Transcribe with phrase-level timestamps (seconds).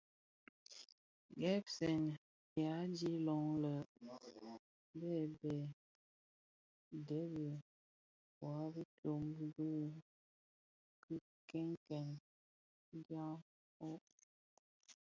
[1.39, 2.03] Gèpsèn
[2.63, 3.73] ya i dhi loň lè
[4.99, 5.43] bè dheb
[6.99, 7.49] ndhèli
[8.41, 9.23] wa bi tsom
[11.03, 11.15] ki
[11.49, 12.09] kènènkenen
[12.97, 13.33] ndhan
[13.77, 13.91] dhikō.